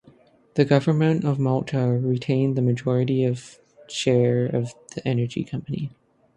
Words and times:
The 0.55 0.65
Government 0.65 1.23
of 1.23 1.37
Malta 1.37 1.77
retained 1.85 2.55
the 2.57 2.63
majority 2.63 3.23
of 3.23 3.59
share 3.87 4.47
of 4.47 4.73
the 4.95 5.07
energy 5.07 5.43
company. 5.43 5.91